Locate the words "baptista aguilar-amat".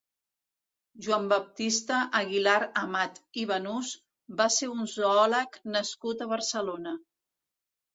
1.33-3.21